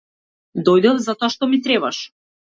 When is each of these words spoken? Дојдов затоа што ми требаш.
Дојдов 0.69 1.03
затоа 1.09 1.31
што 1.35 1.51
ми 1.53 1.61
требаш. 1.69 2.03